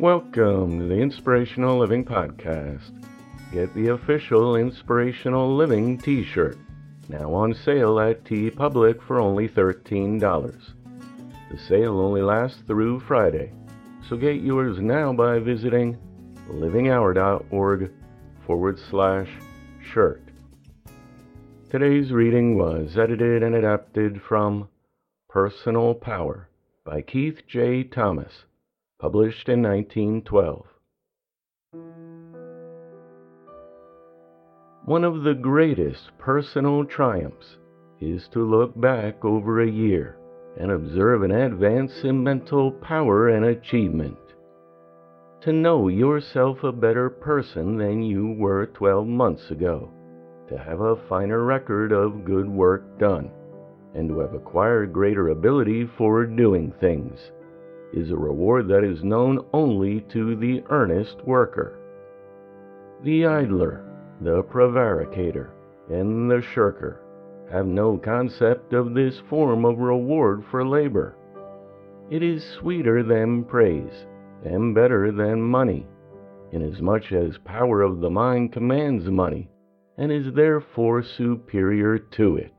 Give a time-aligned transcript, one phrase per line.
[0.00, 3.02] Welcome to the Inspirational Living Podcast.
[3.50, 6.58] Get the official Inspirational Living t shirt,
[7.08, 10.20] now on sale at Tee-Public for only $13.
[10.20, 13.54] The sale only lasts through Friday,
[14.06, 15.96] so get yours now by visiting
[16.50, 17.90] livinghour.org
[18.46, 19.30] forward slash
[19.94, 20.22] shirt.
[21.70, 24.68] Today's reading was edited and adapted from
[25.30, 26.50] Personal Power
[26.84, 27.82] by Keith J.
[27.82, 28.44] Thomas,
[28.98, 30.64] published in 1912.
[34.86, 37.58] One of the greatest personal triumphs
[38.00, 40.16] is to look back over a year
[40.58, 44.16] and observe an advance in mental power and achievement.
[45.42, 49.90] To know yourself a better person than you were 12 months ago,
[50.48, 53.30] to have a finer record of good work done,
[53.94, 57.18] and to have acquired greater ability for doing things,
[57.96, 61.80] is a reward that is known only to the earnest worker.
[63.02, 63.84] The idler,
[64.20, 65.50] the prevaricator,
[65.90, 67.00] and the shirker
[67.50, 71.16] have no concept of this form of reward for labor.
[72.10, 74.06] It is sweeter than praise,
[74.44, 75.86] and better than money,
[76.52, 79.48] inasmuch as power of the mind commands money,
[79.96, 82.52] and is therefore superior to it.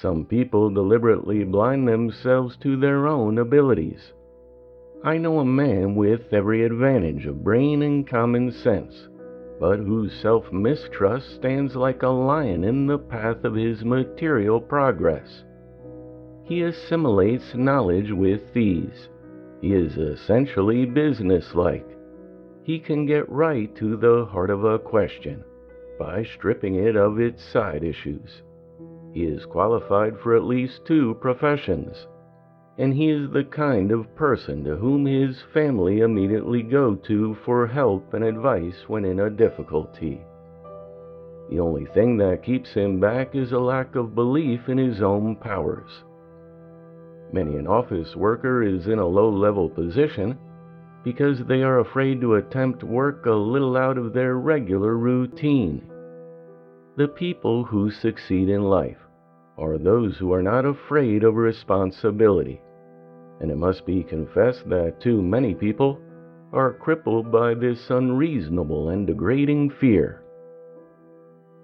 [0.00, 4.12] Some people deliberately blind themselves to their own abilities.
[5.02, 9.08] I know a man with every advantage of brain and common sense
[9.60, 15.44] but whose self mistrust stands like a lion in the path of his material progress.
[16.42, 19.08] He assimilates knowledge with ease.
[19.60, 21.86] He is essentially businesslike.
[22.62, 25.44] He can get right to the heart of a question
[25.98, 28.42] by stripping it of its side issues.
[29.14, 32.06] He is qualified for at least two professions
[32.76, 37.66] and he is the kind of person to whom his family immediately go to for
[37.66, 40.20] help and advice when in a difficulty.
[41.50, 45.36] The only thing that keeps him back is a lack of belief in his own
[45.36, 45.90] powers.
[47.32, 50.38] Many an office worker is in a low level position
[51.04, 55.82] because they are afraid to attempt work a little out of their regular routine.
[56.96, 59.03] The people who succeed in life
[59.58, 62.60] are those who are not afraid of responsibility
[63.40, 65.98] and it must be confessed that too many people
[66.52, 70.22] are crippled by this unreasonable and degrading fear.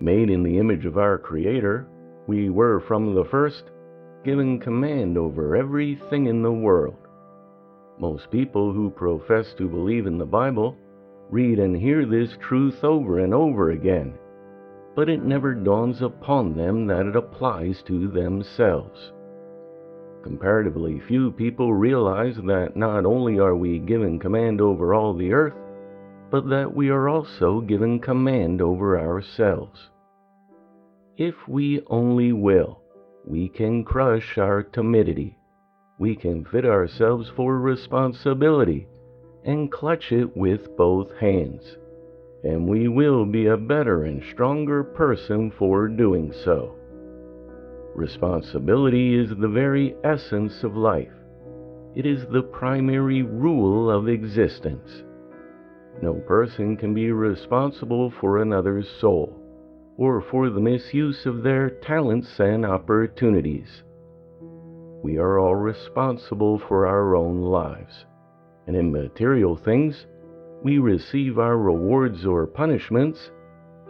[0.00, 1.86] Made in the image of our Creator,
[2.26, 3.64] we were from the first
[4.24, 6.96] given command over everything in the world.
[7.98, 10.76] Most people who profess to believe in the Bible
[11.30, 14.14] read and hear this truth over and over again,
[14.98, 19.12] but it never dawns upon them that it applies to themselves.
[20.24, 25.54] Comparatively few people realize that not only are we given command over all the earth,
[26.32, 29.88] but that we are also given command over ourselves.
[31.16, 32.80] If we only will,
[33.24, 35.38] we can crush our timidity.
[36.00, 38.88] We can fit ourselves for responsibility
[39.44, 41.77] and clutch it with both hands.
[42.44, 46.74] And we will be a better and stronger person for doing so.
[47.94, 51.12] Responsibility is the very essence of life.
[51.96, 55.02] It is the primary rule of existence.
[56.00, 59.34] No person can be responsible for another's soul
[59.96, 63.82] or for the misuse of their talents and opportunities.
[65.02, 68.06] We are all responsible for our own lives,
[68.68, 70.06] and in material things,
[70.62, 73.30] we receive our rewards or punishments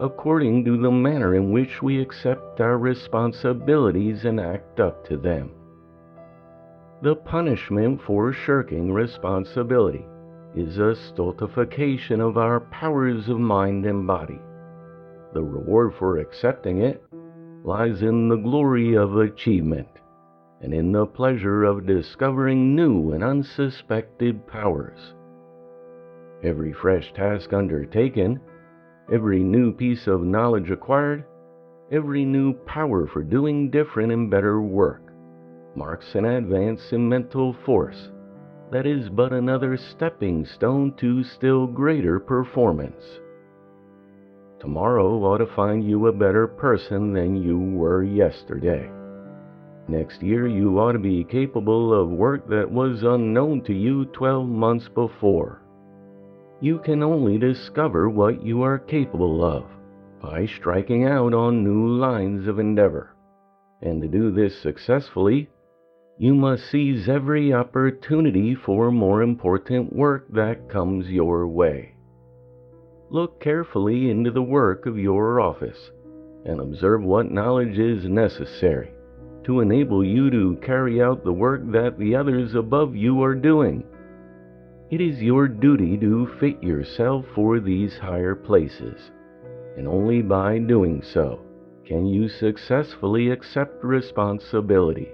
[0.00, 5.50] according to the manner in which we accept our responsibilities and act up to them.
[7.02, 10.04] The punishment for shirking responsibility
[10.54, 14.40] is a stultification of our powers of mind and body.
[15.32, 17.02] The reward for accepting it
[17.64, 19.88] lies in the glory of achievement
[20.60, 25.14] and in the pleasure of discovering new and unsuspected powers.
[26.42, 28.40] Every fresh task undertaken
[29.12, 31.24] every new piece of knowledge acquired,
[31.90, 35.02] every new power for doing different and better work,
[35.74, 38.10] marks an advance in mental force
[38.70, 43.02] that is but another stepping stone to still greater performance.
[44.60, 48.90] Tomorrow ought to find you a better person than you were yesterday.
[49.88, 54.46] Next year, you ought to be capable of work that was unknown to you 12
[54.46, 55.62] months before.
[56.60, 59.64] You can only discover what you are capable of
[60.20, 63.14] by striking out on new lines of endeavor.
[63.80, 65.48] And to do this successfully,
[66.20, 71.94] You must seize every opportunity for more important work that comes your way.
[73.10, 75.92] Look carefully into the work of your office
[76.44, 78.90] and observe what knowledge is necessary
[79.44, 83.84] to enable you to carry out the work that the others above you are doing.
[84.90, 89.10] It is your duty to fit yourself for these higher places,
[89.76, 91.40] and only by doing so
[91.84, 95.08] can you successfully accept responsibility.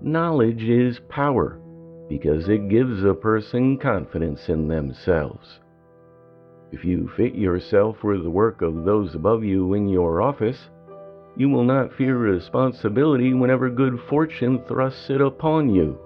[0.00, 1.60] Knowledge is power
[2.08, 5.60] because it gives a person confidence in themselves.
[6.72, 10.70] If you fit yourself for the work of those above you in your office,
[11.36, 15.98] you will not fear responsibility whenever good fortune thrusts it upon you.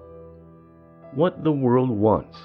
[1.15, 2.37] What the world wants,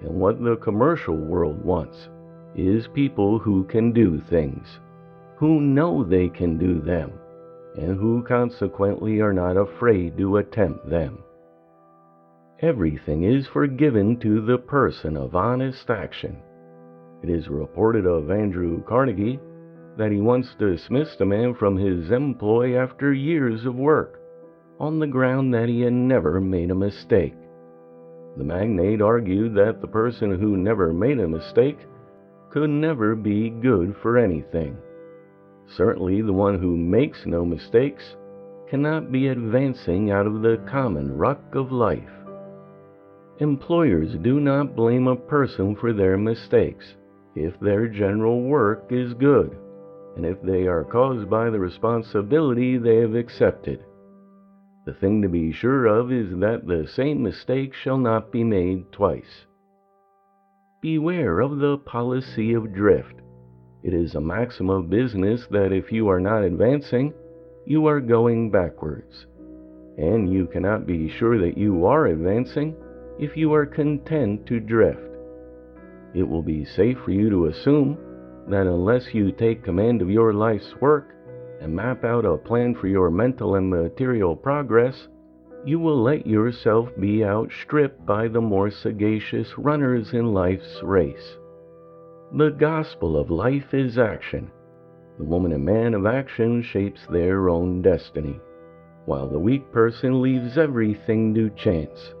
[0.00, 2.08] and what the commercial world wants,
[2.56, 4.80] is people who can do things,
[5.36, 7.12] who know they can do them,
[7.76, 11.22] and who consequently are not afraid to attempt them.
[12.60, 16.38] Everything is forgiven to the person of honest action.
[17.22, 19.38] It is reported of Andrew Carnegie
[19.96, 24.20] that he once dismissed a man from his employ after years of work,
[24.80, 27.36] on the ground that he had never made a mistake.
[28.36, 31.78] The magnate argued that the person who never made a mistake
[32.50, 34.76] could never be good for anything.
[35.66, 38.16] Certainly, the one who makes no mistakes
[38.68, 42.10] cannot be advancing out of the common ruck of life.
[43.38, 46.96] Employers do not blame a person for their mistakes
[47.34, 49.56] if their general work is good
[50.16, 53.84] and if they are caused by the responsibility they have accepted.
[54.86, 58.92] The thing to be sure of is that the same mistake shall not be made
[58.92, 59.46] twice.
[60.80, 63.20] Beware of the policy of drift.
[63.82, 67.12] It is a maxim of business that if you are not advancing,
[67.64, 69.26] you are going backwards.
[69.98, 72.76] And you cannot be sure that you are advancing
[73.18, 75.00] if you are content to drift.
[76.14, 77.98] It will be safe for you to assume
[78.48, 81.15] that unless you take command of your life's work
[81.60, 85.08] and map out a plan for your mental and material progress,
[85.64, 91.36] you will let yourself be outstripped by the more sagacious runners in life's race.
[92.34, 94.50] The gospel of life is action.
[95.18, 98.38] The woman and man of action shapes their own destiny,
[99.06, 102.14] while the weak person leaves everything to chance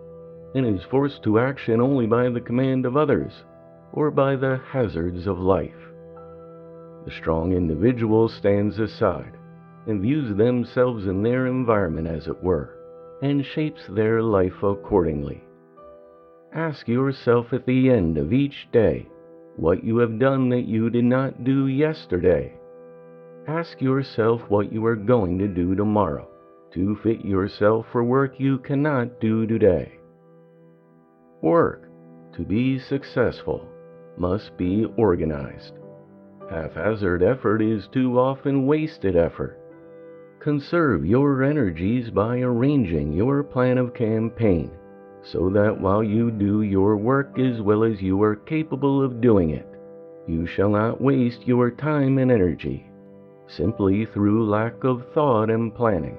[0.54, 3.44] and is forced to action only by the command of others
[3.92, 5.85] or by the hazards of life.
[7.06, 9.32] The strong individual stands aside
[9.86, 12.76] and views themselves in their environment, as it were,
[13.22, 15.44] and shapes their life accordingly.
[16.52, 19.06] Ask yourself at the end of each day
[19.54, 22.52] what you have done that you did not do yesterday.
[23.46, 26.28] Ask yourself what you are going to do tomorrow
[26.74, 29.92] to fit yourself for work you cannot do today.
[31.40, 31.88] Work,
[32.34, 33.64] to be successful,
[34.18, 35.74] must be organized.
[36.50, 39.58] Haphazard effort is too often wasted effort.
[40.38, 44.70] Conserve your energies by arranging your plan of campaign
[45.22, 49.50] so that while you do your work as well as you are capable of doing
[49.50, 49.66] it,
[50.28, 52.86] you shall not waste your time and energy
[53.48, 56.16] simply through lack of thought and planning.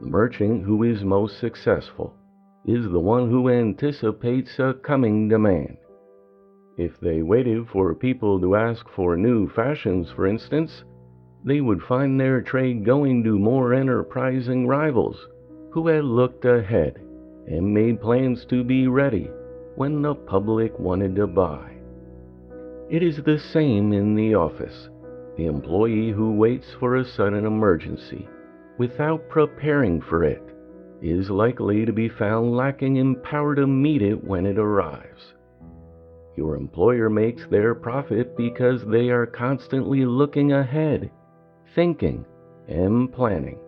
[0.00, 2.14] The merchant who is most successful
[2.66, 5.78] is the one who anticipates a coming demand
[6.80, 10.82] if they waited for people to ask for new fashions, for instance,
[11.44, 15.28] they would find their trade going to more enterprising rivals
[15.70, 16.98] who had looked ahead
[17.46, 19.30] and made plans to be ready
[19.74, 21.70] when the public wanted to buy.
[22.88, 24.88] It is the same in the office.
[25.36, 28.26] The employee who waits for a sudden emergency
[28.78, 30.42] without preparing for it
[31.02, 35.34] is likely to be found lacking in power to meet it when it arrives.
[36.40, 41.10] Your employer makes their profit because they are constantly looking ahead,
[41.74, 42.24] thinking,
[42.66, 43.58] and planning.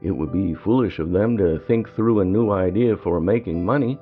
[0.00, 3.98] It would be foolish of them to think through a new idea for making money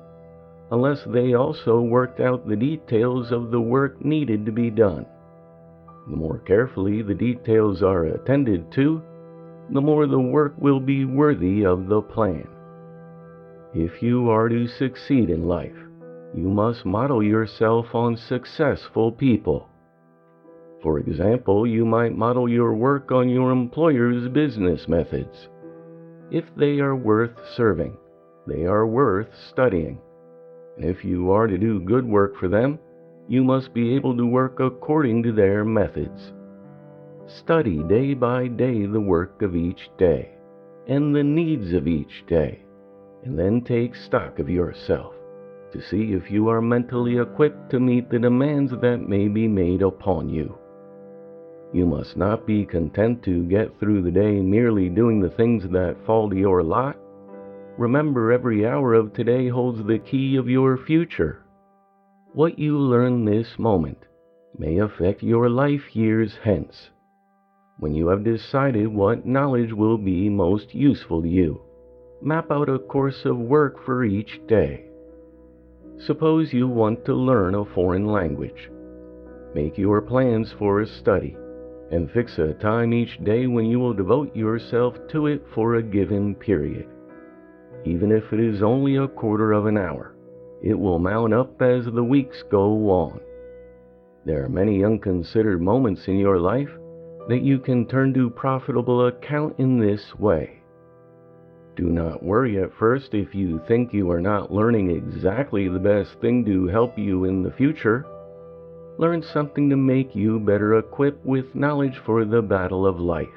[0.70, 5.06] unless they also worked out the details of the work needed to be done.
[6.10, 9.00] The more carefully the details are attended to,
[9.70, 12.46] the more the work will be worthy of the plan.
[13.72, 15.86] If you are to succeed in life,
[16.37, 19.71] you must model yourself on successful people.
[20.83, 25.49] For example, you might model your work on your employer's business methods.
[26.31, 27.97] If they are worth serving,
[28.47, 29.99] they are worth studying.
[30.76, 32.78] If you are to do good work for them,
[33.28, 36.35] you must be able to work according to their methods.
[37.26, 40.33] Study day by day the work of each day,
[40.87, 42.62] and the needs of each day,
[43.25, 45.15] and then take stock of yourself
[45.76, 49.83] to see if you are mentally equipped to meet the demands that may be made
[49.83, 50.56] upon you.
[51.73, 55.97] You must not be content to get through the day merely doing the things that
[56.06, 56.97] fall to your lot.
[57.76, 61.42] Remember, every hour of today holds the key of your future.
[62.33, 63.99] What you learn this moment
[64.59, 66.88] may affect your life years hence,
[67.78, 71.61] when you have decided what knowledge will be most useful to you.
[72.23, 74.86] Map out a course of work for each day.
[75.98, 78.70] Suppose you want to learn a foreign language.
[79.54, 81.36] Make your plans for a study
[81.90, 85.82] and fix a time each day when you will devote yourself to it for a
[85.82, 86.86] given period.
[87.84, 90.14] Even if it is only a quarter of an hour,
[90.62, 93.20] it will mount up as the weeks go on.
[94.24, 96.70] There are many unconsidered moments in your life
[97.28, 100.55] that you can turn to profitable account in this way.
[101.76, 106.18] Do not worry at first if you think you are not learning exactly the best
[106.23, 108.06] thing to help you in the future.
[108.97, 113.28] Learn something to make you better equipped with knowledge for the battle of life.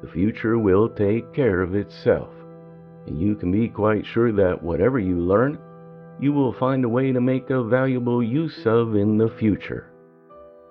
[0.00, 2.30] The future will take care of itself,
[3.06, 5.58] and you can be quite sure that whatever you learn,
[6.18, 9.92] you will find a way to make a valuable use of in the future.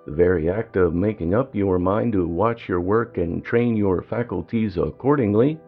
[0.06, 4.02] The very act of making up your mind to watch your work and train your
[4.02, 5.60] faculties accordingly,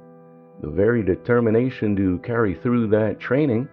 [0.60, 3.68] the very determination to carry through that training,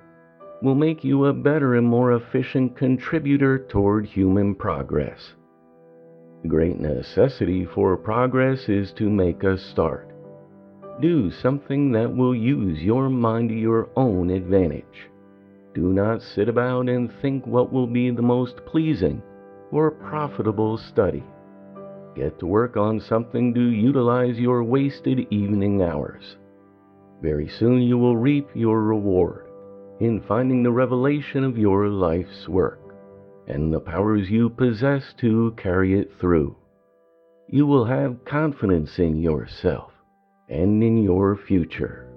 [0.61, 5.33] will make you a better and more efficient contributor toward human progress.
[6.43, 10.11] The great necessity for progress is to make a start.
[11.01, 15.09] Do something that will use your mind to your own advantage.
[15.73, 19.21] Do not sit about and think what will be the most pleasing
[19.71, 21.23] or profitable study.
[22.15, 26.37] Get to work on something to utilize your wasted evening hours.
[27.21, 29.45] Very soon you will reap your reward
[29.99, 32.79] in finding the revelation of your life's work
[33.47, 36.55] and the powers you possess to carry it through.
[37.47, 39.91] You will have confidence in yourself
[40.49, 42.07] and in your future.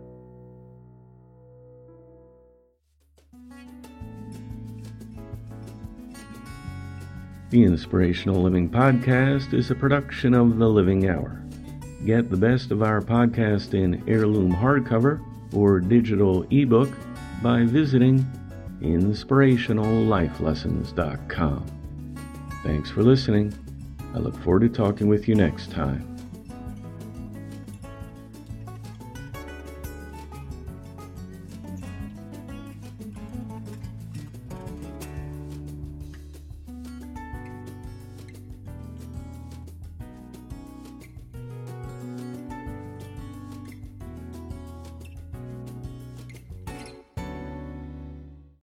[7.50, 11.43] The Inspirational Living Podcast is a production of The Living Hour.
[12.04, 16.90] Get the best of our podcast in heirloom hardcover or digital ebook
[17.42, 18.26] by visiting
[18.80, 21.66] inspirationallifelessons.com.
[22.62, 23.54] Thanks for listening.
[24.14, 26.13] I look forward to talking with you next time.